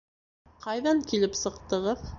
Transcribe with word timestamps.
Ҡайҙан 0.63 1.05
килеп 1.13 1.39
сыҡтығыҙ? 1.43 2.05